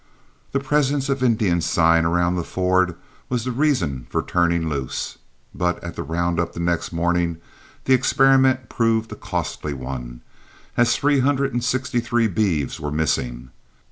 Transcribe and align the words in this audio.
The 0.51 0.59
presence 0.59 1.09
of 1.09 1.21
Indian 1.21 1.61
sign 1.61 2.05
around 2.05 2.33
the 2.33 2.43
ford 2.43 2.95
was 3.29 3.45
the 3.45 3.51
reason 3.51 4.07
for 4.09 4.23
turning 4.23 4.67
loose, 4.67 5.19
but 5.53 5.77
at 5.83 5.95
the 5.95 6.01
round 6.01 6.39
up 6.39 6.53
the 6.53 6.59
next 6.59 6.91
morning 6.91 7.37
the 7.85 7.93
experiment 7.93 8.67
proved 8.67 9.11
a 9.11 9.15
costly 9.15 9.75
one, 9.75 10.21
as 10.75 10.97
three 10.97 11.19
hundred 11.19 11.53
and 11.53 11.63
sixty 11.63 11.99
three 11.99 12.27
beeves 12.27 12.79
were 12.79 12.89
missing. 12.91 13.51